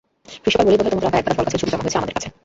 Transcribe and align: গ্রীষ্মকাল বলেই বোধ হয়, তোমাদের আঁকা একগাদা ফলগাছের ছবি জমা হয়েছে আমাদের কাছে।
গ্রীষ্মকাল 0.43 0.65
বলেই 0.67 0.77
বোধ 0.79 0.85
হয়, 0.89 0.93
তোমাদের 0.95 1.09
আঁকা 1.09 1.19
একগাদা 1.21 1.37
ফলগাছের 1.37 1.59
ছবি 1.61 1.71
জমা 1.73 1.83
হয়েছে 1.85 1.97
আমাদের 1.99 2.15
কাছে। 2.17 2.29